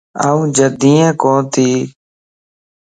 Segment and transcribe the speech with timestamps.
[0.29, 1.71] آن جڍين ڪوتي